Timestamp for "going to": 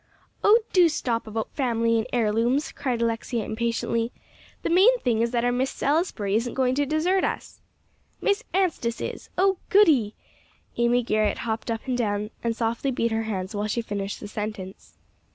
6.55-6.87